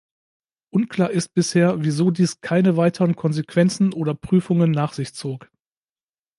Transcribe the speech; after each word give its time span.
Unklar 0.71 1.11
ist 1.11 1.35
bisher, 1.35 1.83
wieso 1.83 2.09
dies 2.09 2.41
keine 2.41 2.75
weiteren 2.75 3.15
Konsequenzen 3.15 3.93
oder 3.93 4.15
Prüfungen 4.15 4.71
nach 4.71 4.93
sich 4.93 5.13
zog. 5.13 5.51